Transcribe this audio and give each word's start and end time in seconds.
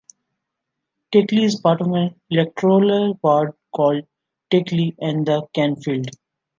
Takeley 1.13 1.43
is 1.43 1.57
part 1.59 1.79
of 1.79 1.89
the 1.89 2.15
electoral 2.31 3.19
ward 3.21 3.53
called 3.71 4.05
Takeley 4.51 4.95
and 4.99 5.27
the 5.27 5.43
Canfields. 5.55 6.15